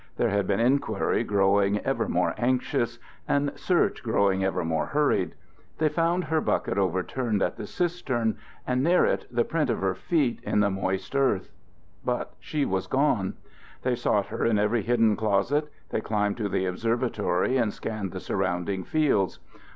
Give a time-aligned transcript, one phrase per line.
[0.17, 5.35] There had been inquiry growing ever more anxious, and search growing ever more hurried.
[5.77, 9.93] They found her bucket overturned at the cistern, and near it the print of her
[9.93, 11.51] feet in the moist earth.
[12.03, 13.35] But she was gone.
[13.83, 18.19] They sought her in every hidden closet, they climbed to the observatory and scanned the
[18.19, 19.37] surrounding fields.